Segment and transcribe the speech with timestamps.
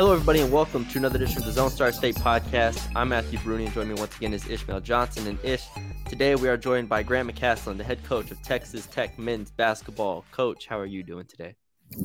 [0.00, 2.90] Hello, everybody, and welcome to another edition of the Zone Star State podcast.
[2.96, 5.26] I'm Matthew Bruni, and joining me once again is Ishmael Johnson.
[5.26, 5.66] And Ish,
[6.08, 10.24] today we are joined by Grant McCasland, the head coach of Texas Tech men's basketball.
[10.32, 11.54] Coach, how are you doing today?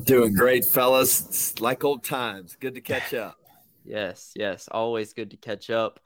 [0.04, 1.22] Doing great, fellas.
[1.22, 2.54] It's like old times.
[2.60, 3.38] Good to catch up.
[3.86, 5.98] yes, yes, always good to catch up.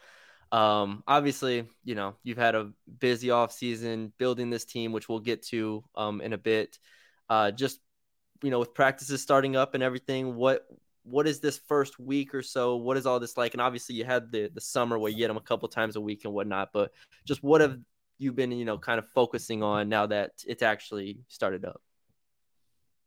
[0.53, 5.19] Um, obviously, you know you've had a busy off season building this team, which we'll
[5.19, 6.79] get to um, in a bit.
[7.29, 7.81] Uh, just
[8.45, 10.69] you know, with practices starting up and everything, what
[11.11, 12.77] what is this first week or so?
[12.77, 13.55] What is all this like?
[13.55, 16.01] And obviously, you had the the summer where you get them a couple times a
[16.01, 16.71] week and whatnot.
[16.73, 16.93] But
[17.27, 17.79] just what have
[18.19, 21.81] you been, you know, kind of focusing on now that it's actually started up?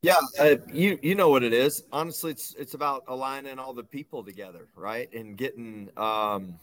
[0.01, 1.83] Yeah, uh, you you know what it is.
[1.91, 5.11] Honestly, it's it's about aligning all the people together, right?
[5.13, 5.89] And getting.
[5.95, 6.59] Um,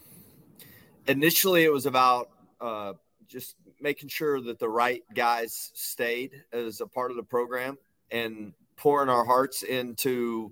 [1.07, 2.93] initially, it was about uh,
[3.27, 7.77] just making sure that the right guys stayed as a part of the program
[8.11, 10.51] and pouring our hearts into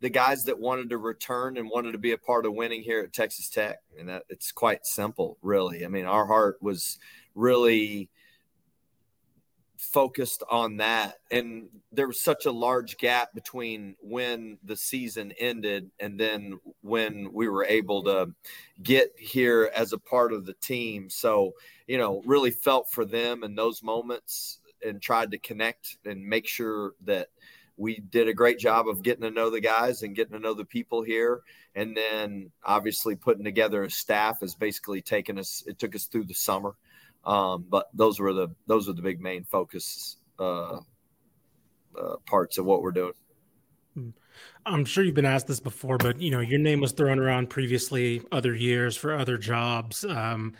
[0.00, 3.00] the guys that wanted to return and wanted to be a part of winning here
[3.00, 3.78] at Texas Tech.
[3.98, 5.84] And that it's quite simple, really.
[5.84, 6.98] I mean, our heart was
[7.34, 8.08] really
[9.76, 11.14] focused on that.
[11.30, 17.32] And there was such a large gap between when the season ended and then when
[17.32, 18.32] we were able to
[18.82, 21.08] get here as a part of the team.
[21.08, 21.52] So,
[21.86, 26.46] you know, really felt for them in those moments and tried to connect and make
[26.46, 27.28] sure that
[27.78, 30.52] we did a great job of getting to know the guys and getting to know
[30.52, 31.40] the people here.
[31.76, 36.24] And then obviously putting together a staff has basically taken us it took us through
[36.24, 36.74] the summer.
[37.24, 40.80] Um, but those were the those are the big main focus uh,
[41.98, 43.12] uh, parts of what we're doing.
[43.94, 44.10] Hmm.
[44.66, 47.48] i'm sure you've been asked this before but you know your name was thrown around
[47.48, 50.04] previously other years for other jobs.
[50.04, 50.54] Um,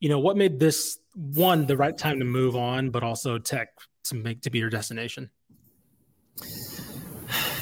[0.00, 3.68] you know what made this one the right time to move on but also tech
[4.04, 5.30] to make to be your destination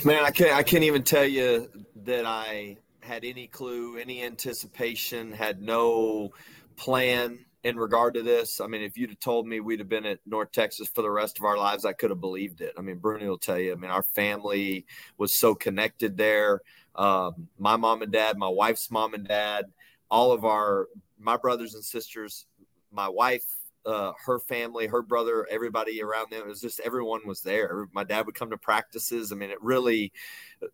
[0.04, 1.68] Man, I can't I can't even tell you
[2.04, 6.32] that I had any clue, any anticipation, had no
[6.76, 8.60] plan in regard to this.
[8.60, 11.10] I mean, if you'd have told me we'd have been at North Texas for the
[11.10, 12.72] rest of our lives, I could have believed it.
[12.78, 13.72] I mean, Bruni will tell you.
[13.72, 14.86] I mean, our family
[15.18, 16.62] was so connected there.
[16.94, 19.66] Um, my mom and dad, my wife's mom and dad,
[20.10, 20.88] all of our
[21.18, 22.46] my brothers and sisters,
[22.90, 23.44] my wife
[23.86, 26.40] uh, her family, her brother, everybody around them.
[26.40, 27.88] It was just everyone was there.
[27.92, 29.32] My dad would come to practices.
[29.32, 30.12] I mean, it really,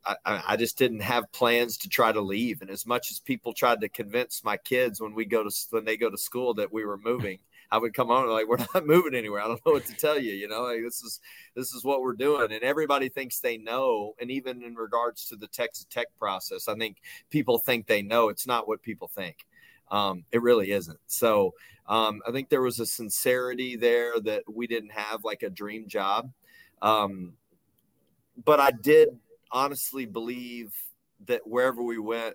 [0.05, 2.63] I, I just didn't have plans to try to leave.
[2.63, 5.85] And as much as people tried to convince my kids when we go to when
[5.85, 7.39] they go to school that we were moving,
[7.71, 9.43] I would come home like we're not moving anywhere.
[9.43, 10.35] I don't know what to tell you.
[10.35, 11.21] You know, like, this is
[11.55, 14.15] this is what we're doing, and everybody thinks they know.
[14.21, 16.99] And even in regards to the Texas Tech process, I think
[17.31, 18.29] people think they know.
[18.29, 19.47] It's not what people think.
[19.91, 20.99] Um, it really isn't.
[21.07, 21.55] So
[21.87, 25.89] um, I think there was a sincerity there that we didn't have like a dream
[25.89, 26.31] job.
[26.83, 27.35] Um,
[28.45, 29.09] but I did
[29.51, 30.75] honestly believe
[31.27, 32.35] that wherever we went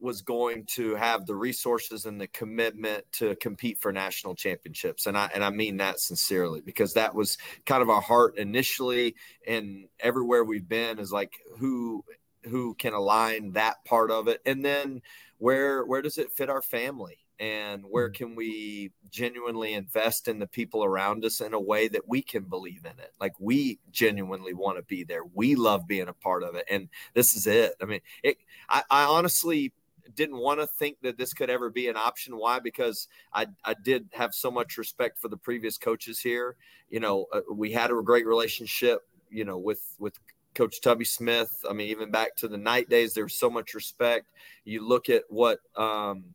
[0.00, 5.16] was going to have the resources and the commitment to compete for national championships and
[5.16, 9.14] I and I mean that sincerely because that was kind of our heart initially
[9.46, 12.04] and everywhere we've been is like who
[12.44, 15.00] who can align that part of it and then
[15.38, 17.18] where where does it fit our family?
[17.40, 18.14] And where mm.
[18.14, 22.44] can we genuinely invest in the people around us in a way that we can
[22.44, 23.12] believe in it?
[23.20, 25.22] Like we genuinely want to be there.
[25.34, 27.74] We love being a part of it and this is it.
[27.80, 28.38] I mean it
[28.68, 29.72] i, I honestly
[30.14, 32.36] didn't want to think that this could ever be an option.
[32.36, 32.58] Why?
[32.58, 36.56] Because i i did have so much respect for the previous coaches here.
[36.90, 40.14] You know uh, we had a great relationship you know with with
[40.54, 41.64] Coach Tubby Smith.
[41.68, 44.32] I mean, even back to the Knight days, there was so much respect.
[44.64, 46.34] You look at what um,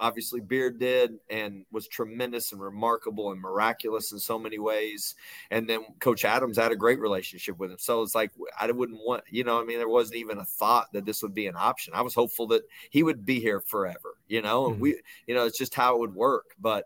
[0.00, 5.14] obviously Beard did and was tremendous and remarkable and miraculous in so many ways.
[5.50, 7.78] And then Coach Adams had a great relationship with him.
[7.80, 8.30] So it's like,
[8.60, 11.34] I wouldn't want, you know, I mean, there wasn't even a thought that this would
[11.34, 11.94] be an option.
[11.94, 14.80] I was hopeful that he would be here forever, you know, mm-hmm.
[14.80, 16.54] we, you know, it's just how it would work.
[16.60, 16.84] But,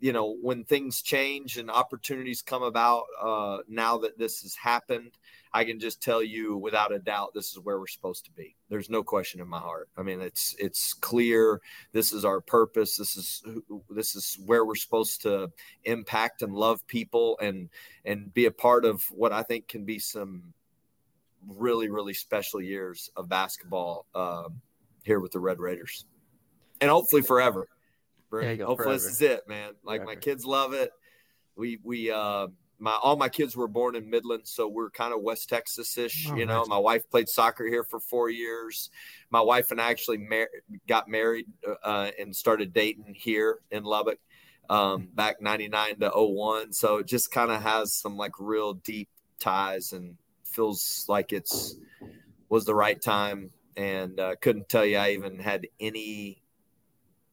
[0.00, 5.12] you know, when things change and opportunities come about, uh, now that this has happened,
[5.52, 8.54] I can just tell you without a doubt, this is where we're supposed to be.
[8.68, 9.88] There's no question in my heart.
[9.96, 11.60] I mean, it's it's clear.
[11.92, 12.96] This is our purpose.
[12.96, 13.42] This is
[13.90, 15.50] this is where we're supposed to
[15.84, 17.68] impact and love people and
[18.04, 20.52] and be a part of what I think can be some
[21.46, 24.60] really really special years of basketball um,
[25.04, 26.04] here with the Red Raiders,
[26.80, 27.68] and hopefully forever.
[28.58, 28.92] Hopefully forever.
[28.92, 29.72] this is it, man.
[29.82, 30.90] Like my kids love it.
[31.56, 32.48] We we uh
[32.78, 36.28] my all my kids were born in Midland, so we're kind of West Texas ish.
[36.30, 36.68] Oh, you know, nice.
[36.68, 38.90] my wife played soccer here for four years.
[39.30, 40.50] My wife and I actually mar-
[40.86, 41.46] got married
[41.82, 44.18] uh, and started dating here in Lubbock
[44.70, 46.72] um, back '99 to 01.
[46.72, 49.08] So it just kind of has some like real deep
[49.40, 51.76] ties and feels like it's
[52.48, 53.50] was the right time.
[53.76, 56.42] And uh, couldn't tell you I even had any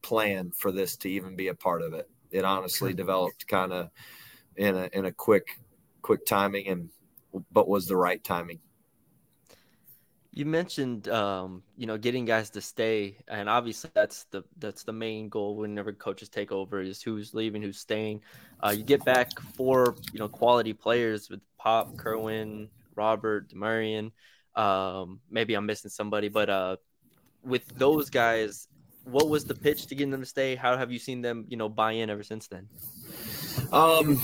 [0.02, 2.08] plan for this to even be a part of it.
[2.30, 3.90] It honestly developed kind of
[4.56, 5.58] in a in a quick
[6.02, 6.88] quick timing and
[7.52, 8.60] but was the right timing.
[10.32, 14.92] You mentioned, um, you know, getting guys to stay, and obviously that's the that's the
[14.92, 18.20] main goal whenever coaches take over is who's leaving, who's staying.
[18.62, 24.12] Uh, you get back four, you know, quality players with Pop, Kerwin, Robert, Demarion.
[24.54, 26.76] Um, maybe I'm missing somebody, but uh,
[27.42, 28.68] with those guys,
[29.04, 30.54] what was the pitch to getting them to stay?
[30.54, 32.68] How have you seen them, you know, buy in ever since then?
[33.72, 34.20] Um,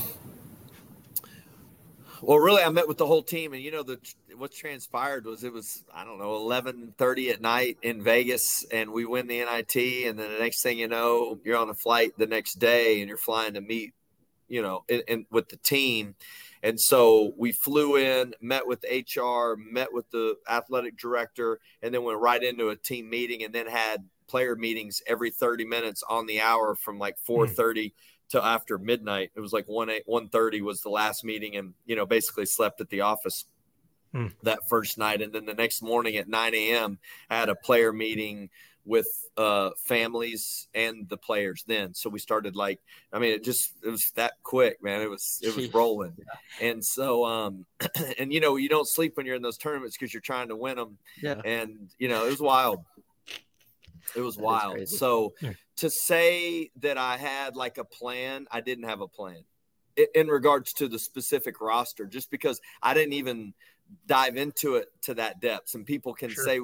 [2.23, 3.99] well, really, I met with the whole team, and you know, the
[4.37, 8.93] what transpired was it was I don't know eleven thirty at night in Vegas, and
[8.93, 9.77] we win the NIT,
[10.07, 13.09] and then the next thing you know, you're on a flight the next day, and
[13.09, 13.93] you're flying to meet,
[14.49, 16.15] you know, in, in, with the team.
[16.63, 22.05] And so we flew in, met with HR, met with the athletic director, and then
[22.05, 26.27] went right into a team meeting, and then had player meetings every 30 minutes on
[26.27, 27.33] the hour from like hmm.
[27.33, 27.93] 4:30
[28.33, 29.31] to after midnight.
[29.35, 32.81] It was like 1 8 1:30 was the last meeting, and you know basically slept
[32.81, 33.47] at the office
[34.13, 34.27] Hmm.
[34.43, 36.99] that first night, and then the next morning at 9 a.m.
[37.31, 38.51] I had a player meeting
[38.85, 42.81] with uh families and the players then so we started like
[43.13, 46.13] i mean it just it was that quick man it was it was rolling
[46.61, 47.65] and so um
[48.19, 50.57] and you know you don't sleep when you're in those tournaments because you're trying to
[50.57, 51.41] win them Yeah.
[51.45, 52.81] and you know it was wild
[54.17, 55.53] it was That wild so Yeah.
[55.77, 59.43] To say that i had like a plan i didn't have a plan
[60.15, 63.53] in regards to the specific roster just because i didn't even
[64.07, 66.45] dive into it to that depth some people can Sure.
[66.45, 66.61] say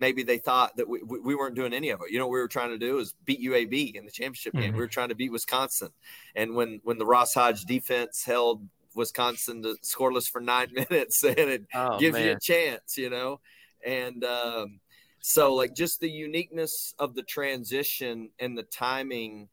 [0.00, 2.34] maybe they thought that we, we we weren't doing any of it you know what
[2.34, 4.74] we were trying to do is beat uab in the championship game Mhm.
[4.74, 5.90] we were trying to beat wisconsin
[6.36, 8.62] and when when the ross hodge defense held
[8.94, 13.40] wisconsin to scoreless for nine minutes and it Oh, gives you a chance, you know?
[13.86, 14.80] And um,
[15.20, 19.48] so, like, just the uniqueness of the transition and the timing,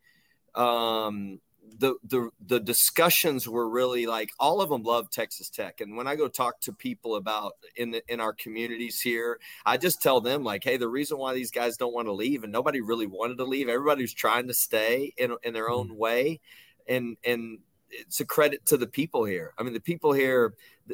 [0.56, 1.40] um,
[1.80, 6.08] the, the the discussions were really like all of them love Texas Tech, and when
[6.08, 10.22] I go talk to people about in the in our communities here, I just tell
[10.22, 13.08] them like, hey, the reason why these guys don't want to leave, and nobody really
[13.08, 16.40] wanted to leave, everybody was trying to stay in in their own way,
[16.88, 19.54] and and it's a credit to the people here.
[19.58, 20.54] I mean, the people here.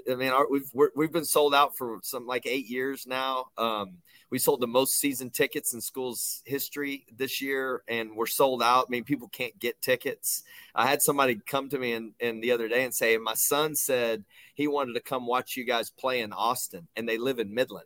[0.10, 3.46] I mean, our, we've we're, we've been sold out for some like eight years now.
[3.58, 3.98] Um,
[4.30, 8.88] we sold the most season tickets in school's history this year, and we're sold out.
[8.88, 10.44] I mean, people can't get tickets.
[10.74, 13.76] I had somebody come to me and, and the other day and say, my son
[13.76, 14.24] said
[14.56, 17.86] he wanted to come watch you guys play in Austin, and they live in Midland.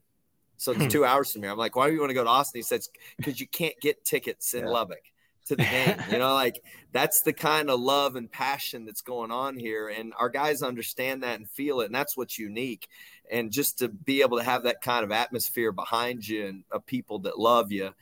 [0.56, 0.90] So it's Hmm.
[0.90, 1.52] two hours from here.
[1.52, 2.60] I'm like, why do you want to go to Austin?
[2.60, 4.72] He says, because you can't get tickets in Yeah.
[4.72, 5.04] Lubbock
[5.48, 5.98] to the game.
[6.12, 9.90] You know, like that's the kind of love and passion that's going on here.
[9.90, 11.86] And our guys understand that and feel it.
[11.88, 12.88] And that's what's unique.
[13.32, 16.86] And just to be able to have that kind of atmosphere behind you and of
[16.86, 17.94] people that love you.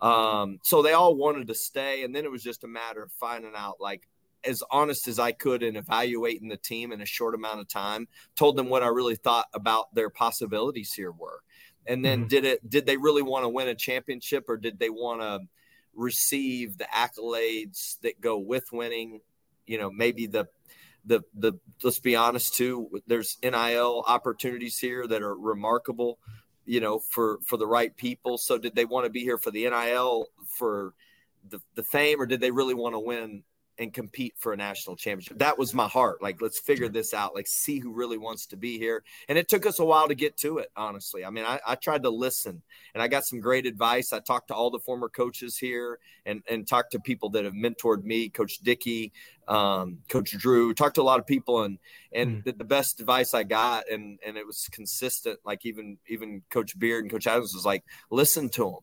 [0.00, 2.04] Um, so they all wanted to stay.
[2.04, 4.06] And then it was just a matter of finding out like
[4.44, 8.08] as honest as I could in evaluating the team in a short amount of time,
[8.34, 11.40] told them what I really thought about their possibilities here were.
[11.86, 12.28] And then Mhm.
[12.28, 15.40] did it did they really want to win a championship or did they want to
[15.96, 19.20] receive the accolades that go with winning?
[19.66, 20.48] You know, maybe the
[21.04, 26.18] the the let's be honest too, there's NIL opportunities here that are remarkable,
[26.64, 28.38] you know, for for the right people.
[28.38, 30.94] So did they want to be here for the NIL for
[31.48, 33.42] the, the fame or did they really want to win
[33.78, 35.38] and compete for a national championship.
[35.38, 36.22] That was my heart.
[36.22, 37.34] Like, let's figure this out.
[37.34, 39.02] Like, see who really wants to be here.
[39.28, 41.24] And it took us a while to get to it, honestly.
[41.24, 42.62] I mean, I, I tried to listen
[42.94, 44.12] and I got some great advice.
[44.12, 47.54] I talked to all the former coaches here and, and talked to people that have
[47.54, 49.12] mentored me, Coach Dickey,
[49.48, 51.78] um, Coach Drew, talked to a lot of people and,
[52.12, 52.44] and Mm.
[52.44, 55.40] the, the best advice I got, and, and it was consistent.
[55.44, 58.78] Like even, even Coach Beard and Coach Adams was like, listen to them,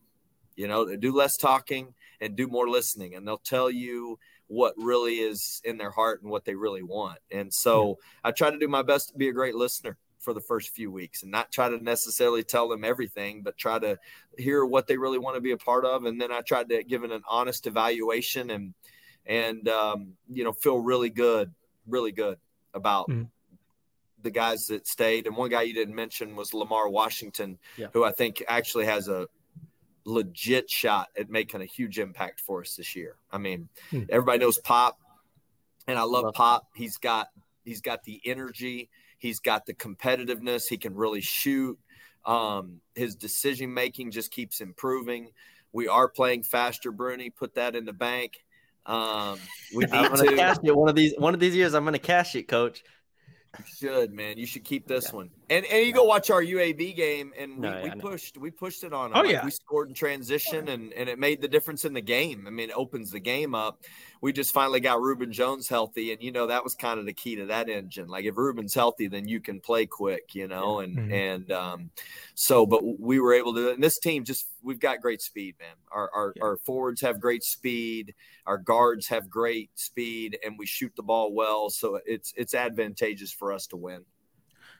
[0.54, 3.14] you know, do less talking and do more listening.
[3.14, 4.18] And they'll tell you
[4.52, 7.18] what really is in their heart and what they really want.
[7.30, 10.42] And so I try to do my best to be a great listener for the
[10.42, 13.98] first few weeks and not try to necessarily tell them everything, but try to
[14.36, 16.04] hear what they really want to be a part of.
[16.04, 18.74] And then I tried to give it an honest evaluation and,
[19.24, 21.50] and, um, you know, feel really good,
[21.86, 22.36] really good
[22.74, 23.28] about mm.
[24.20, 25.26] the guys that stayed.
[25.26, 27.86] And one guy you didn't mention was Lamar Washington, yeah.
[27.94, 29.28] who I think actually has a
[30.04, 33.16] legit shot at making a huge impact for us this year.
[33.30, 34.06] I mean, mm.
[34.10, 34.98] everybody knows Pop
[35.86, 36.66] and I love, love Pop.
[36.74, 37.28] He's got,
[37.64, 38.90] he's got the energy
[39.22, 40.68] He's got the competitiveness.
[40.68, 41.78] He can really shoot.
[42.24, 45.30] Um, his decision making just keeps improving.
[45.72, 47.30] We are playing faster, Bruni.
[47.30, 48.44] Put that in the bank.
[48.84, 49.38] Um,
[49.72, 51.72] we need I'm gonna to cash it one of these one of these years.
[51.72, 52.82] I'm gonna cash it, Coach.
[53.58, 54.38] You should, man.
[54.38, 55.16] You should keep this yeah.
[55.16, 55.30] one.
[55.50, 58.82] And and you go watch our UAB game, and we, no, we pushed we pushed
[58.82, 59.10] it on.
[59.10, 59.20] Them.
[59.20, 62.44] Oh yeah, we scored in transition, and and it made the difference in the game.
[62.46, 63.82] I mean, it opens the game up.
[64.22, 67.12] We just finally got Ruben Jones healthy, and you know that was kind of the
[67.12, 68.06] key to that engine.
[68.06, 70.78] Like if Ruben's healthy, then you can play quick, you know.
[70.78, 71.12] And mm-hmm.
[71.12, 71.90] and um,
[72.34, 73.72] so, but we were able to.
[73.72, 75.74] And this team just we've got great speed, man.
[75.90, 76.42] Our our, yeah.
[76.44, 78.14] our forwards have great speed.
[78.46, 81.68] Our guards have great speed, and we shoot the ball well.
[81.68, 84.04] So it's it's advantageous for us to win.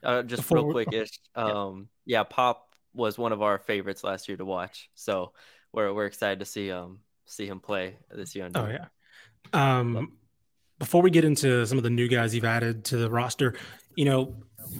[0.05, 1.21] Uh, just Before real quick ish.
[1.35, 2.19] Um, yeah.
[2.19, 4.91] yeah, Pop was one of our favorites last year to watch.
[4.95, 5.33] So
[5.73, 8.49] we're we're excited to see um see him play this year.
[8.55, 8.87] Oh yeah.
[9.53, 10.13] Um,
[10.79, 13.55] before we get into some of the new guys you've added to the roster,
[13.95, 14.35] you know,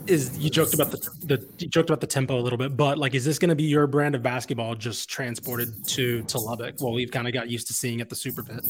[0.07, 2.99] is you joked about the, the you joked about the tempo a little bit, but
[2.99, 6.81] like, is this going to be your brand of basketball just transported to to Lubbock?
[6.81, 8.65] Well, we've kind of got used to seeing at the Super Pit.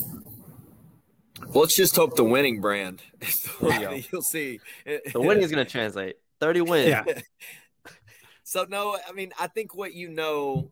[1.48, 3.02] Well, let's just hope the winning brand.
[3.60, 4.60] You'll see.
[4.84, 6.16] The winning is going to translate.
[6.40, 6.88] 30 wins.
[6.88, 7.04] Yeah.
[8.42, 10.70] so no, I mean, I think what you know,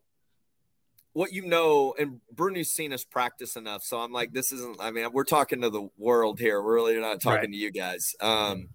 [1.13, 3.83] what you know, and Bruni's seen us practice enough.
[3.83, 4.77] So I'm like, this isn't.
[4.81, 6.63] I mean, we're talking to the world here.
[6.63, 7.51] We're really not talking right.
[7.51, 8.15] to you guys.
[8.21, 8.69] Um,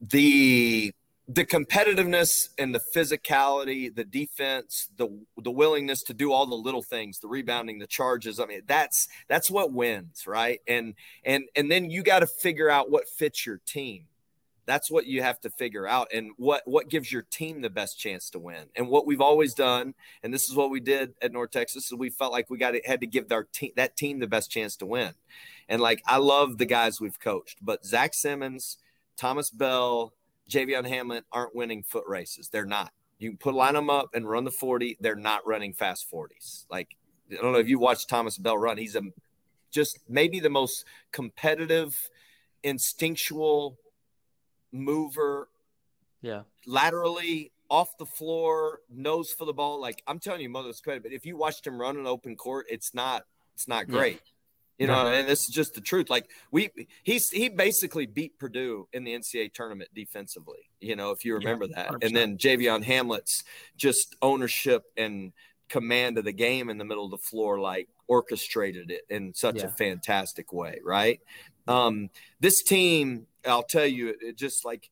[0.00, 0.92] the
[1.30, 6.82] the competitiveness and the physicality, the defense, the the willingness to do all the little
[6.82, 8.40] things, the rebounding, the charges.
[8.40, 10.60] I mean, that's that's what wins, right?
[10.66, 10.94] And
[11.24, 14.06] and and then you got to figure out what fits your team
[14.68, 17.98] that's what you have to figure out and what what gives your team the best
[17.98, 18.66] chance to win.
[18.76, 21.94] And what we've always done and this is what we did at north texas is
[21.94, 24.76] we felt like we got had to give our team that team the best chance
[24.76, 25.14] to win.
[25.70, 28.76] And like i love the guys we've coached but zach simmons
[29.16, 30.12] thomas bell
[30.50, 32.50] javion Hamlet aren't winning foot races.
[32.50, 32.92] They're not.
[33.18, 36.94] You put line them up and run the 40 they're not running fast 40s like
[37.32, 38.76] i don't know if you watch thomas bell run.
[38.76, 39.02] He's a
[39.70, 42.10] just maybe the most competitive
[42.62, 43.78] instinctual
[44.72, 45.48] mover.
[46.20, 46.42] Yeah.
[46.66, 49.80] Laterally off the floor, nose for the ball.
[49.80, 51.02] Like I'm telling you, mother's credit.
[51.02, 54.14] But if you watched him run an open court, it's not it's not great.
[54.14, 54.20] Yeah.
[54.78, 56.08] You know, and this is just the truth.
[56.08, 56.70] Like we,
[57.02, 60.70] he's he basically beat Purdue in the NCAA tournament defensively.
[60.80, 62.04] You know, if you remember yeah, that.
[62.04, 63.42] And then Javion Hamlet's
[63.76, 65.32] just ownership and
[65.68, 69.56] command of the game in the middle of the floor, like orchestrated it in such
[69.56, 69.64] yeah.
[69.64, 71.20] a fantastic way, right?
[71.66, 74.90] Um, this team I'll tell you, it just like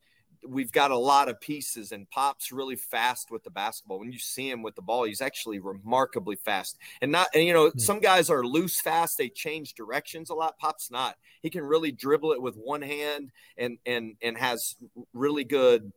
[0.48, 3.98] we've got a lot of pieces and pops really fast with the basketball.
[3.98, 6.78] When you see him with the ball he's actually remarkably fast.
[7.00, 7.78] And not and you know hmm.
[7.78, 10.58] some guys are loose fast they change directions a lot.
[10.58, 11.16] Pops not.
[11.42, 14.76] He can really dribble it with one hand and and and has
[15.12, 15.92] really good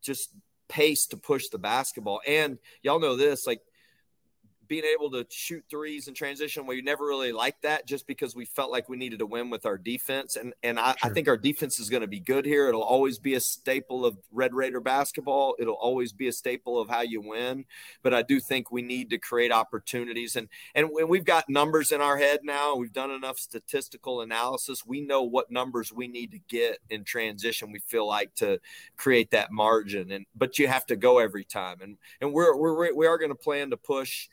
[0.00, 0.30] just
[0.68, 2.20] pace to push the basketball.
[2.26, 3.60] And y'all know this like
[4.70, 8.44] being able to shoot threes in transition, we never really liked that just because we
[8.44, 10.36] felt like we needed to win with our defense.
[10.36, 11.10] And and I, sure.
[11.10, 12.68] I think our defense is going to be good here.
[12.68, 15.56] It'll always be a staple of Red Raider basketball.
[15.58, 17.64] It'll always be a staple of how you win.
[18.04, 20.36] But I do think we need to create opportunities.
[20.36, 22.76] And and we've got numbers in our head now.
[22.76, 24.86] We've done enough statistical analysis.
[24.86, 27.72] We know what numbers we need to get in transition.
[27.72, 28.60] We feel like to
[28.96, 30.12] create that margin.
[30.12, 31.78] And but you have to go every time.
[31.82, 34.28] And and we're we're we are going to plan to push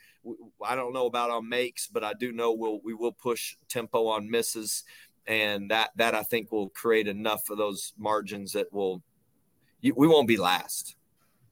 [0.63, 4.07] I don't know about on makes, but I do know we'll we will push tempo
[4.07, 4.83] on misses,
[5.25, 9.01] and that that I think will create enough of those margins that will
[9.81, 10.95] we won't be last.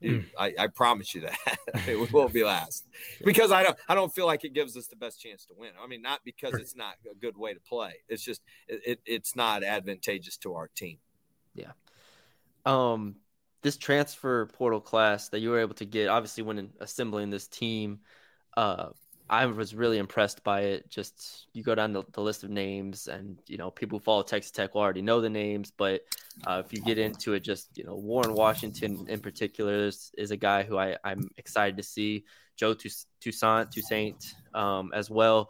[0.03, 0.25] Mm.
[0.38, 1.38] I, I, promise you that
[1.88, 2.86] we won't be last
[3.24, 5.72] because I don't I don't feel like it gives us the best chance to win.
[5.82, 7.94] I mean, not because it's not a good way to play.
[8.10, 10.98] It's just it, it it's not advantageous to our team.
[11.53, 11.72] Yeah.
[12.65, 13.15] Um,
[13.62, 18.00] this transfer portal class that you were able to get, obviously, when assembling this team,
[18.58, 18.90] uh,
[19.30, 20.90] I was really impressed by it.
[20.90, 24.22] Just you go down the, the, list of names, and you know people who follow
[24.22, 25.72] Texas Tech will already know the names.
[25.76, 26.02] But
[26.46, 30.30] uh, if you get into it, just you know Warren Washington in particular is, is
[30.30, 32.26] a guy who I, I'm excited to see.
[32.56, 35.50] Joe Toussaint, Toussaint um, as well.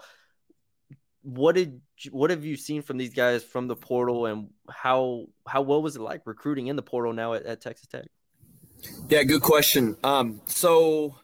[1.21, 1.81] what did
[2.11, 5.97] what have you seen from these guys from the portal, and how how well was
[5.97, 8.05] it like recruiting in the portal now at, at Texas Tech?
[9.09, 9.97] Yeah, good question.
[10.01, 11.15] Um, so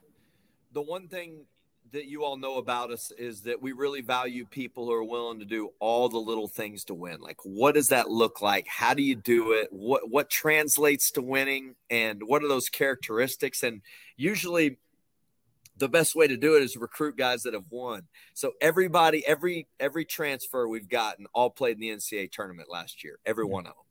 [0.74, 1.46] the one thing
[1.92, 5.40] that you all know about us is that we really value people who are willing
[5.40, 7.20] to do all the little things to win.
[7.20, 8.68] Like, what does that look like?
[8.68, 9.68] How do you do it?
[9.72, 13.64] What what translates to winning, and what are those characteristics?
[13.64, 13.82] And
[14.16, 14.78] usually,
[15.78, 18.04] the best way to do it is recruit guys that have won.
[18.34, 23.20] So everybody, every every transfer we've gotten, all played in the NCAA tournament last year.
[23.26, 23.86] Every one of them.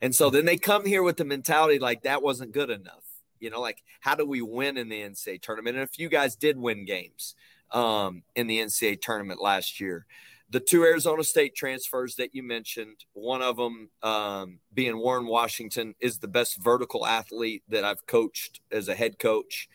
[0.00, 3.04] And so then they come here with the mentality like that wasn't good enough.
[3.40, 5.76] You know, like how do we win in the NCAA tournament?
[5.76, 7.34] And a few guys did win games
[7.70, 10.06] um, in the NCAA tournament last year.
[10.50, 15.94] The two Arizona State transfers that you mentioned, one of them um, being Warren Washington,
[16.00, 19.68] is the best vertical athlete that I've coached as a head coach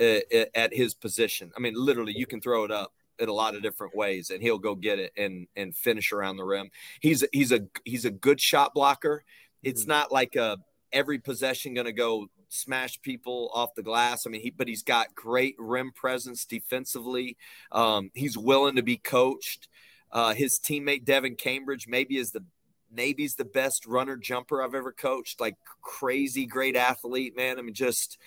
[0.00, 0.20] uh,
[0.54, 1.52] at his position.
[1.56, 4.42] I mean, literally, you can throw it up in a lot of different ways, and
[4.42, 6.70] he'll go get it and and finish around the rim.
[7.00, 9.24] He's he's a he's a good shot blocker.
[9.62, 9.90] It's mm-hmm.
[9.90, 10.58] not like a
[10.92, 14.26] every possession going to go smash people off the glass.
[14.26, 17.36] I mean, he but he's got great rim presence defensively.
[17.72, 19.68] Um, he's willing to be coached.
[20.12, 22.44] Uh, his teammate Devan Cambridge maybe is the
[22.90, 25.40] maybe he's the best runner jumper I've ever coached.
[25.40, 27.58] Like crazy great athlete, man.
[27.58, 28.18] I mean, just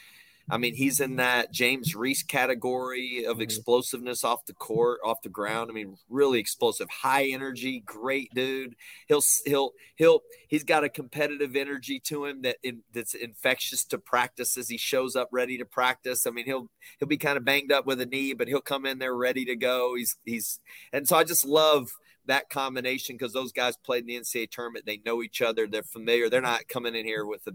[0.50, 3.41] I mean, he's in that James Reese category of mm-hmm.
[3.41, 5.70] explosiveness off the court, off the ground.
[5.70, 8.75] I mean, really explosive, high energy, great dude.
[9.08, 13.98] He'll he'll he'll he's got a competitive energy to him that in, that's infectious to
[13.98, 16.25] practice as he shows up ready to practice.
[16.25, 18.86] I mean, he'll he'll be kind of banged up with a knee, but he'll come
[18.86, 19.96] in there ready to go.
[19.96, 20.60] He's he's
[20.91, 21.89] and so I just love
[22.25, 24.86] that combination because those guys played in the NCAA tournament.
[24.86, 25.68] They know each other.
[25.68, 26.29] They're familiar.
[26.29, 27.53] They're not coming in here with a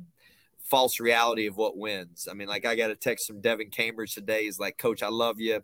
[0.64, 2.26] false reality of what wins.
[2.30, 4.44] I mean, like I got a text from Devan Cambridge today.
[4.44, 5.62] He's like, Coach, I love you.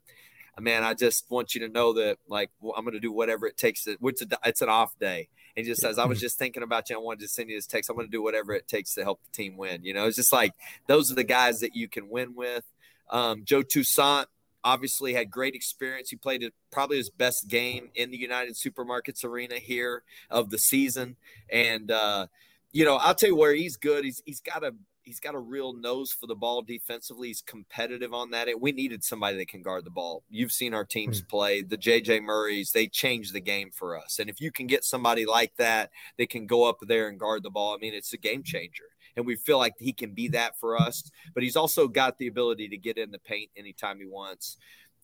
[0.58, 3.56] Man, I just want you to know that, like, I'm going to do whatever it
[3.56, 3.84] takes.
[3.84, 5.28] To, it's, a, it's an off day.
[5.56, 6.96] And he just says, I was just thinking about you.
[6.96, 7.88] I wanted to send you this text.
[7.88, 9.84] I'm going to do whatever it takes to help the team win.
[9.84, 10.52] You know, it's just like
[10.86, 12.64] those are the guys that you can win with.
[13.08, 14.26] Um, Joe Toussaint
[14.62, 16.10] obviously had great experience.
[16.10, 21.16] He played probably his best game in the United Supermarkets Arena here of the season.
[21.50, 22.26] And, uh,
[22.72, 24.04] you know, I'll tell you where he's good.
[24.04, 27.28] He's he's got a he's got a real nose for the ball defensively.
[27.28, 28.48] He's competitive on that.
[28.60, 30.22] We needed somebody that can guard the ball.
[30.30, 31.28] You've seen our teams mm.
[31.28, 31.62] play.
[31.62, 34.18] The JJ Murrays, they changed the game for us.
[34.18, 37.42] And if you can get somebody like that that can go up there and guard
[37.42, 38.84] the ball, I mean, it's a game changer.
[39.16, 41.10] And we feel like he can be that for us.
[41.34, 44.56] But he's also got the ability to get in the paint anytime he wants.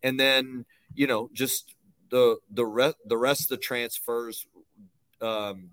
[0.02, 1.74] And then, you know, just
[2.10, 4.46] the the rest the rest of the transfers
[5.20, 5.70] um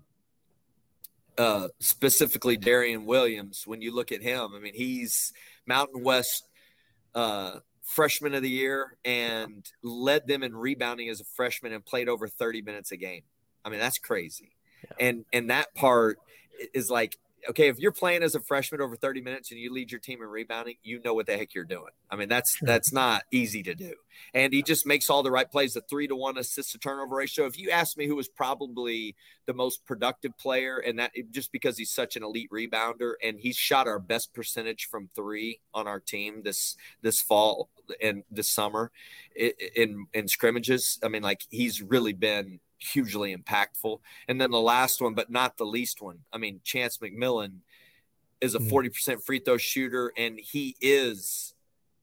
[1.38, 5.32] uh, specifically Darrion Williams, when you look at him, I mean, he's
[5.66, 6.48] Mountain West
[7.14, 12.08] uh, freshman of the year and led them in rebounding as a freshman and played
[12.08, 13.22] over 30 minutes a game.
[13.64, 14.56] I mean, that's crazy.
[14.82, 15.08] Yeah.
[15.08, 16.18] And and that part
[16.72, 17.18] is like
[17.50, 20.22] okay, if you're playing as a freshman over 30 minutes and you lead your team
[20.22, 21.90] in rebounding, you know what the heck you're doing.
[22.10, 23.94] I mean, that's that's not easy to do.
[24.32, 27.16] And he just makes all the right plays, a three to one assist to turnover
[27.16, 27.46] ratio.
[27.46, 31.78] If you ask me who was probably the most productive player, and that just because
[31.78, 36.00] he's such an elite rebounder and he's shot our best percentage from three on our
[36.00, 37.68] team this this fall
[38.02, 38.90] and this summer
[39.36, 40.98] in in scrimmages.
[41.02, 43.98] I mean, like he's really been hugely impactful.
[44.28, 47.58] And then the last one, but not the least one, I mean, Chance McMillan
[48.40, 49.22] is a 40% mm.
[49.22, 51.54] free throw shooter, and he is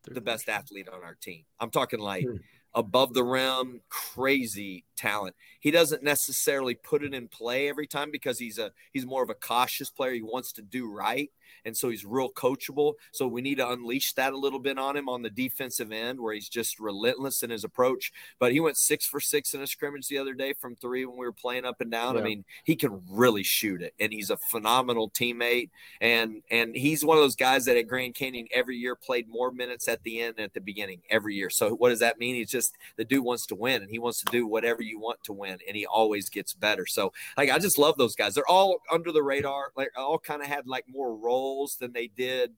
[0.05, 1.43] the best athlete on our team.
[1.59, 2.25] I'm talking like
[2.73, 5.35] above the rim, crazy talent.
[5.59, 9.29] He doesn't necessarily put it in play every time because he's a he's more of
[9.29, 10.13] a cautious player.
[10.13, 11.29] He wants to do right
[11.65, 12.93] and so he's real coachable.
[13.11, 16.19] So we need to unleash that a little bit on him on the defensive end,
[16.19, 18.11] where he's just relentless in his approach.
[18.39, 21.17] But he went six for six in a scrimmage the other day from three when
[21.17, 22.15] we were playing up and down.
[22.15, 22.21] Yeah.
[22.21, 25.69] I mean, he can really shoot it, and he's a phenomenal teammate.
[25.99, 29.51] And and he's one of those guys that at Grand Canyon every year played more
[29.51, 31.49] minutes at the end at the beginning every year.
[31.49, 32.35] So what does that mean?
[32.35, 35.23] He's just the dude wants to win, and he wants to do whatever you want
[35.25, 36.85] to win, and he always gets better.
[36.85, 38.35] So like I just love those guys.
[38.35, 39.71] They're all under the radar.
[39.75, 42.51] Like all kind of had like more roles roles than they did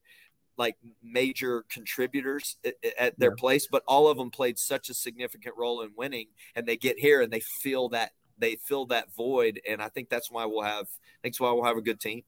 [0.56, 2.58] like major contributors
[3.00, 3.36] at, their yeah.
[3.40, 6.28] place, but all of them played such a significant role in winning.
[6.56, 10.10] And they get here and they feel that they fill that void, and I think
[10.10, 10.88] that's why we'll have.
[11.24, 12.24] That's why we'll have a good team.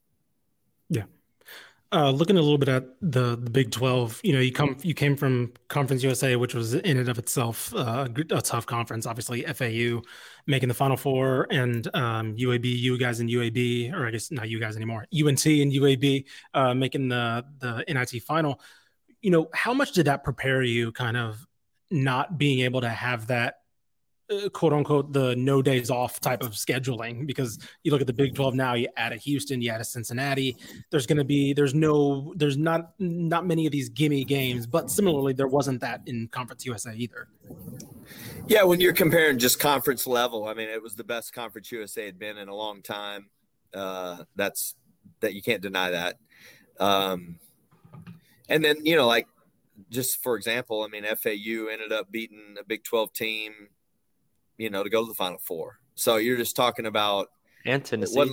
[0.90, 1.04] Yeah,
[1.92, 4.94] uh, looking a little bit at the the Big Twelve, you know, you come you
[4.94, 9.06] came from Conference USA, which was in and of itself uh, a tough conference.
[9.06, 10.02] Obviously, FAU
[10.48, 14.50] making the Final Four, and um, UAB, you guys in UAB, or I guess not
[14.50, 18.60] you guys anymore, UNT and UAB uh, making the the NIT final.
[19.22, 21.46] You know, how much did that prepare you, kind of
[21.92, 23.60] not being able to have that
[24.30, 28.14] uh, quote unquote the no days off type of scheduling because you look at the
[28.14, 30.58] Big 12 now you add a Houston you add a Cincinnati
[30.90, 34.90] there's going to be there's no there's not not many of these gimme games but
[34.90, 37.28] similarly there wasn't that in Conference USA either.
[38.48, 42.06] Yeah, when you're comparing just conference level, I mean it was the best Conference USA
[42.06, 43.30] had been in a long time.
[43.74, 44.76] Uh, that's
[45.20, 46.18] that you can't deny that.
[46.80, 47.40] Um,
[48.50, 49.28] and then you know like
[49.90, 53.54] just for example, I mean FAU ended up beating a Big 12 team
[54.58, 55.80] you know, to go to the Final Four.
[55.96, 57.30] So you're just talking about
[57.66, 58.18] and Tennessee.
[58.18, 58.30] What,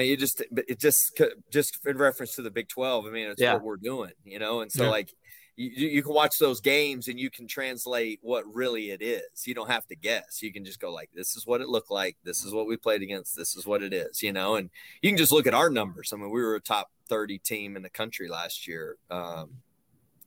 [0.00, 3.06] you just it just just in reference to the Big Twelve.
[3.06, 3.54] I mean, it's yeah.
[3.54, 4.90] what we're doing, you know, and so yeah.
[4.90, 5.10] like
[5.56, 9.44] you, you can watch those games and you can translate what really it is.
[9.44, 10.40] You don't have to guess.
[10.40, 12.16] You can just go like, this is what it looked like.
[12.22, 13.36] This is what we played against.
[13.36, 14.54] This is what it is, you know.
[14.54, 14.70] And
[15.02, 16.12] you can just look at our numbers.
[16.12, 19.50] I mean, we were a top thirty team in the country last year, um,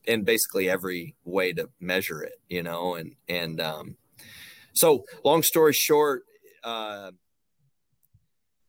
[0.05, 2.95] in basically every way to measure it, you know.
[2.95, 3.95] And and um,
[4.73, 6.23] so, long story short,
[6.63, 7.11] uh,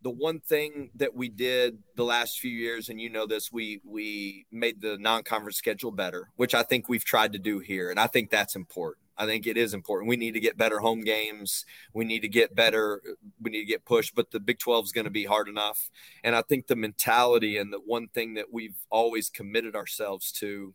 [0.03, 3.81] the one thing that we did the last few years, and you know this, we
[3.85, 8.01] we made the non-conference schedule better, which I think we've tried to do here, and
[8.01, 9.03] I think that's important.
[9.17, 10.09] I think it is important.
[10.09, 11.65] We need to get better home games.
[11.93, 13.01] We need to get better.
[13.41, 15.91] We need to get pushed, but the Big 12 is going to be hard enough.
[16.25, 20.75] And I think the mentality and the one thing that we've always committed ourselves to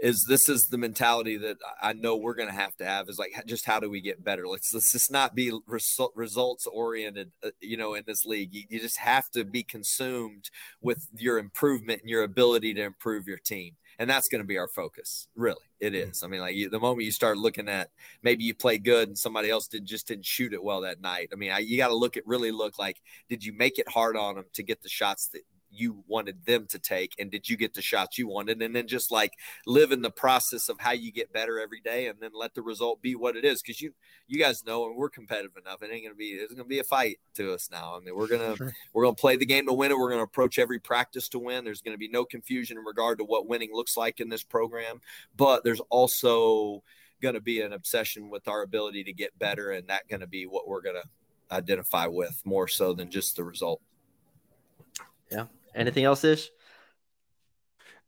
[0.00, 3.18] is this is the mentality that I know we're going to have to have is
[3.18, 4.48] like just how do we get better?
[4.48, 8.54] Let's let's just not be result, results oriented, uh, you know, in this league.
[8.54, 13.26] You, you just have to be consumed with your improvement and your ability to improve
[13.28, 15.28] your team, and that's going to be our focus.
[15.36, 16.24] Really, it mm-hmm.
[16.24, 17.90] I mean, like you, the moment you start looking at
[18.22, 21.28] maybe you play good and somebody else did just didn't shoot it well that night.
[21.32, 23.88] I mean, I, you got to look at really look like did you make it
[23.88, 27.48] hard on them to get the shots that you wanted them to take and did
[27.48, 28.60] you get the shots you wanted?
[28.62, 29.34] And then just like
[29.66, 32.62] live in the process of how you get better every day and then let the
[32.62, 33.62] result be what it is.
[33.62, 33.92] Because you
[34.26, 35.82] you guys know and we're competitive enough.
[35.82, 37.96] It ain't gonna be it's gonna be a fight to us now.
[37.96, 38.74] I mean we're gonna sure.
[38.92, 39.98] we're gonna play the game to win it.
[39.98, 41.64] We're gonna approach every practice to win.
[41.64, 45.00] There's gonna be no confusion in regard to what winning looks like in this program.
[45.36, 46.82] But there's also
[47.20, 50.26] going to be an obsession with our ability to get better and that going to
[50.26, 53.80] be what we're going to identify with more so than just the result.
[55.30, 56.50] Yeah Anything else, Ish?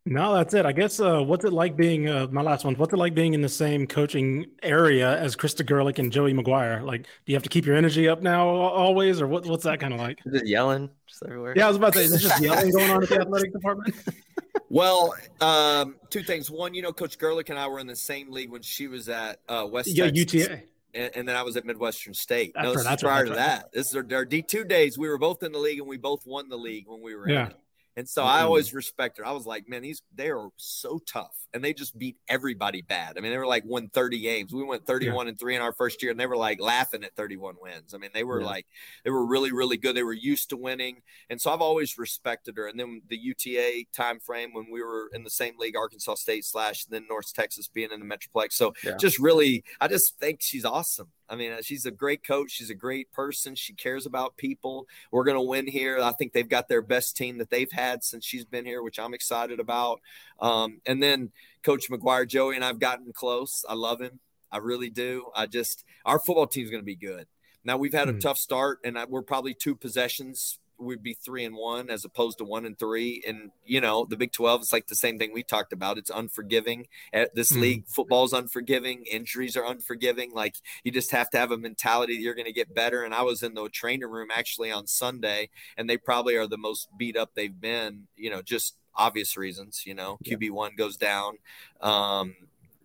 [0.05, 0.66] No, that's it.
[0.66, 2.75] I guess uh, what's it like being uh, my last one?
[2.75, 6.85] What's it like being in the same coaching area as Krista Gerlich and Joey McGuire?
[6.85, 9.79] Like, do you have to keep your energy up now always, or what, what's that
[9.79, 10.18] kind of like?
[10.33, 11.55] Just yelling just everywhere.
[11.57, 13.53] Yeah, I was about to say, is it just yelling going on at the athletic
[13.53, 13.94] department?
[14.68, 16.51] well, um, two things.
[16.51, 19.09] One, you know, Coach Gerlich and I were in the same league when she was
[19.09, 20.35] at uh, West yeah, Texas.
[20.35, 20.62] UTA.
[20.94, 22.52] And, and, then I was at Midwestern State.
[22.55, 23.72] That's no, this right, is prior right, to that.
[23.72, 24.98] This is our, our D two days.
[24.98, 27.28] We were both in the league, and we both won the league when we were
[27.28, 27.48] yeah.
[27.96, 28.31] And so mm-hmm.
[28.31, 29.22] I always respected.
[29.22, 29.28] Her.
[29.28, 33.18] I was like, man, these they are so tough, and they just beat everybody bad.
[33.18, 34.52] I mean, they were like won thirty games.
[34.52, 35.31] We went thirty-one yeah.
[35.31, 37.92] and three in our first year, and they were like laughing at thirty-one wins.
[37.94, 38.46] I mean, they were yeah.
[38.46, 38.66] like
[39.05, 39.94] they were really, really good.
[39.94, 42.66] They were used to winning, and so I've always respected her.
[42.66, 46.46] And then the UTA time frame when we were in the same league, Arkansas State
[46.46, 48.52] slash then North Texas being in the Metroplex.
[48.52, 48.96] So yeah.
[48.96, 51.09] just really, I just think she's awesome.
[51.28, 52.50] I mean, uh, she's a great coach.
[52.50, 53.55] She's a great person.
[53.55, 54.87] She cares about people.
[55.11, 55.98] We're going to win here.
[55.98, 58.99] I think they've got their best team that they've had since she's been here, which
[58.99, 60.01] I'm excited about.
[60.40, 61.31] Um, and then
[61.62, 63.64] Coach McGuire, Joey, and I've gotten close.
[63.68, 64.21] I love him.
[64.51, 65.27] I really do.
[65.35, 67.27] I just, our football team's going to be good.
[67.64, 68.21] Now, we've had a mm.
[68.21, 72.45] tough start, and we're probably two possessions we'd be three and one as opposed to
[72.45, 73.23] one and three.
[73.27, 75.99] And you know, the Big Twelve is like the same thing we talked about.
[75.99, 76.87] It's unforgiving.
[77.12, 77.62] At this mm-hmm.
[77.62, 79.05] league, football's unforgiving.
[79.11, 80.33] Injuries are unforgiving.
[80.33, 83.05] Like you just have to have a mentality that you're going to get better.
[83.05, 86.59] And I was in the training room actually on Sunday, and they probably are the
[86.59, 88.09] most beat up they've been.
[88.16, 89.85] You know, just obvious reasons.
[89.87, 91.38] You know, QB one goes down.
[91.81, 92.35] Um,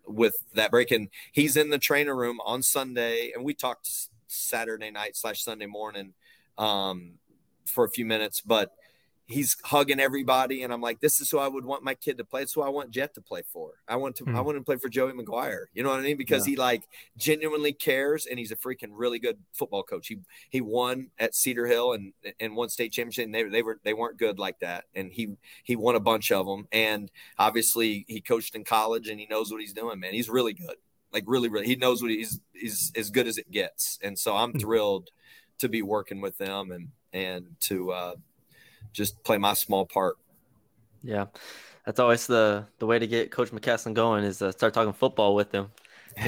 [0.10, 3.90] with that break and he's in the trainer room on Sunday and we talked
[4.28, 6.14] Saturday night slash Sunday morning
[6.58, 7.14] um,
[7.70, 8.74] for a few minutes, but
[9.28, 10.64] he's hugging everybody.
[10.64, 12.42] And i'm like this is who i would want my kid to play.
[12.42, 13.74] It's who i want jet to play for.
[13.88, 14.34] I want to mm.
[14.34, 14.46] i hmm.
[14.46, 15.66] want him to play for joey mcguire.
[15.74, 16.18] You know what i mean?
[16.18, 16.52] Because yeah.
[16.52, 20.08] he like genuinely cares and he's a freaking really good football coach.
[20.08, 20.18] He
[20.50, 23.94] he won at cedar hill and and won state championship and they, they were they
[23.94, 24.86] weren't good like that.
[24.96, 29.20] And he he won a bunch of them and obviously he coached in college and
[29.20, 30.14] he knows what he's doing man.
[30.14, 30.76] He's really good.
[31.12, 34.00] Like really really he knows what he's he's as good as it gets.
[34.02, 34.62] And so i'm mm.
[34.62, 35.10] thrilled
[35.60, 38.16] to be working with them and and to uh,
[38.94, 40.18] just play my small part.
[41.04, 41.26] Yeah,
[41.86, 45.36] that's always the the way to get Coach McCasland going is uh, start talking football
[45.36, 45.70] with him.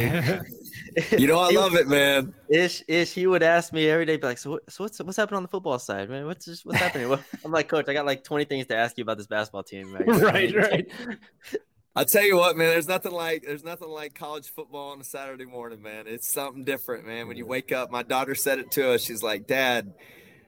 [1.17, 2.33] you know, I love it, man.
[2.47, 3.11] Ish, ish.
[3.13, 5.49] He would ask me every day, be like, "So, so what's what's happening on the
[5.49, 6.25] football side, man?
[6.25, 7.11] What's just, what's happening?"
[7.45, 9.91] I'm like, "Coach, I got like 20 things to ask you about this basketball team."
[9.91, 10.55] Right, right.
[10.55, 10.87] right.
[11.99, 12.69] I'll tell you what, man.
[12.69, 16.05] There's nothing like there's nothing like college football on a Saturday morning, man.
[16.07, 17.27] It's something different, man.
[17.27, 19.03] When you wake up, my daughter said it to us.
[19.03, 19.93] She's like, "Dad,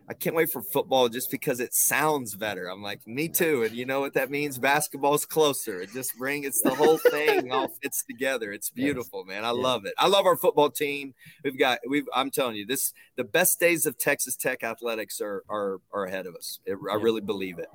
[0.07, 2.67] I can't wait for football just because it sounds better.
[2.67, 3.63] I'm like, me too.
[3.63, 4.59] And you know what that means?
[4.59, 5.81] Basketball's closer.
[5.81, 8.53] It just brings it's the whole thing all fits together.
[8.53, 9.43] It's beautiful, man.
[9.43, 9.61] I yeah.
[9.61, 9.93] love it.
[9.97, 11.15] I love our football team.
[11.43, 15.43] We've got we've I'm telling you, this the best days of Texas Tech athletics are
[15.49, 16.59] are are ahead of us.
[16.65, 17.67] It, I really believe it.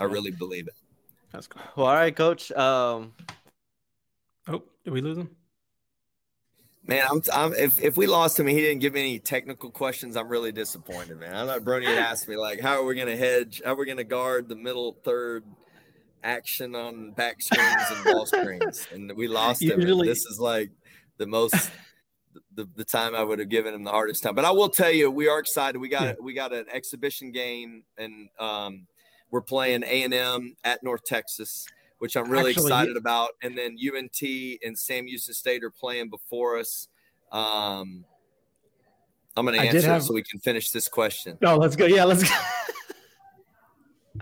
[0.00, 0.74] I really believe it.
[1.32, 1.62] That's cool.
[1.76, 2.50] Well, all right, coach.
[2.52, 3.12] Um
[4.48, 5.30] Oh, did we lose him?
[6.86, 9.70] Man, I'm, I'm, if, if we lost him and he didn't give me any technical
[9.70, 11.34] questions, I'm really disappointed, man.
[11.34, 13.60] I thought Bruni had asked me like, how are we going to hedge?
[13.62, 15.44] How are we going to guard the middle third
[16.24, 18.88] action on back screens and ball screens?
[18.90, 19.78] And we lost him.
[19.78, 20.70] Usually, this is like
[21.18, 21.70] the most
[22.54, 24.34] the, the time I would have given him the hardest time.
[24.34, 25.78] But I will tell you, we are excited.
[25.78, 26.14] We got yeah.
[26.22, 28.86] we got an exhibition game, and um,
[29.30, 31.66] we're playing A and M at North Texas
[31.98, 33.30] which I'm really Actually, excited about.
[33.42, 34.22] And then UNT
[34.64, 36.88] and Sam Houston State are playing before us.
[37.32, 38.04] Um,
[39.36, 40.02] I'm going to answer have...
[40.02, 41.36] so we can finish this question.
[41.40, 41.86] No, let's go.
[41.86, 42.34] Yeah, let's go.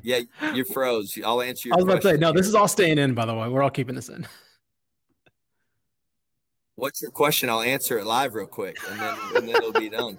[0.02, 0.20] yeah,
[0.54, 1.18] you froze.
[1.24, 3.24] I'll answer your I was about to say, no, this is all staying in, by
[3.24, 3.48] the way.
[3.48, 4.26] We're all keeping this in.
[6.74, 7.48] What's your question?
[7.48, 10.18] I'll answer it live real quick, and then, and then it'll be done.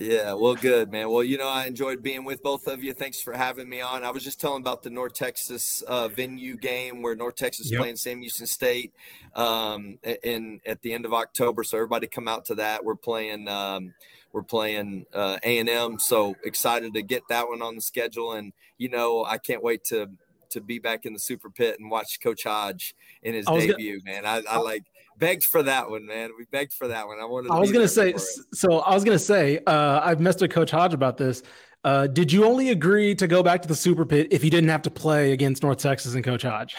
[0.00, 1.10] Yeah, well, good, man.
[1.10, 2.94] Well, you know, I enjoyed being with both of you.
[2.94, 4.02] Thanks for having me on.
[4.02, 7.80] I was just telling about the North Texas uh, venue game where North Texas yep.
[7.80, 8.94] playing Sam Houston State
[9.34, 11.64] um, in at the end of October.
[11.64, 12.82] So everybody come out to that.
[12.82, 13.46] We're playing.
[13.46, 13.92] Um,
[14.32, 15.98] we're playing uh, A and M.
[15.98, 18.32] So excited to get that one on the schedule.
[18.32, 20.08] And you know, I can't wait to
[20.48, 24.00] to be back in the Super Pit and watch Coach Hodge in his debut.
[24.00, 24.84] Gonna, man, I, I like
[25.20, 26.30] begged for that one, man.
[26.36, 27.20] We begged for that one.
[27.20, 27.52] I wanted.
[27.52, 28.14] I was gonna say.
[28.52, 29.60] So I was gonna say.
[29.66, 31.42] Uh, I've messed with Coach Hodge about this.
[31.84, 34.68] Uh, did you only agree to go back to the Super Pit if you didn't
[34.68, 36.76] have to play against North Texas and Coach Hodge?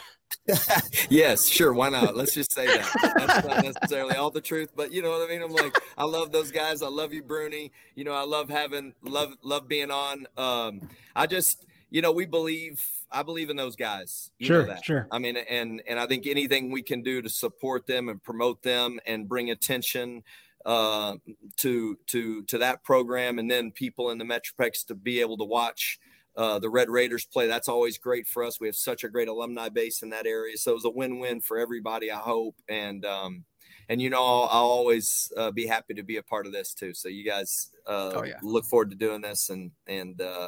[1.09, 1.73] yes, sure.
[1.73, 2.15] Why not?
[2.15, 3.13] Let's just say that.
[3.17, 5.41] That's not necessarily all the truth, but you know what I mean.
[5.41, 6.81] I'm like, I love those guys.
[6.81, 7.71] I love you, Bruni.
[7.95, 10.27] You know, I love having love love being on.
[10.37, 14.31] Um, I just, you know, we believe I believe in those guys.
[14.39, 15.07] You sure, sure.
[15.11, 18.63] I mean, and and I think anything we can do to support them and promote
[18.63, 20.23] them and bring attention
[20.65, 21.15] uh,
[21.57, 25.43] to to to that program, and then people in the Metroplex to be able to
[25.43, 25.99] watch
[26.37, 27.47] uh, the Red Raiders play.
[27.47, 28.59] That's always great for us.
[28.59, 31.41] We have such a great alumni base in that area, so it was a win-win
[31.41, 32.09] for everybody.
[32.09, 33.43] I hope, and um,
[33.89, 36.73] and you know, I'll, I'll always uh, be happy to be a part of this
[36.73, 36.93] too.
[36.93, 38.35] So you guys uh, oh, yeah.
[38.41, 40.47] look forward to doing this, and and uh,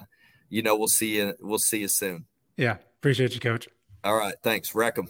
[0.53, 1.33] you know, we'll see you.
[1.41, 2.25] We'll see you soon.
[2.57, 2.77] Yeah.
[2.99, 3.67] Appreciate you, coach.
[4.03, 4.35] All right.
[4.43, 4.75] Thanks.
[4.75, 5.07] Wreck them.